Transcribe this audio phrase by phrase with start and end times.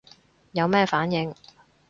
[0.53, 1.35] 有咩反應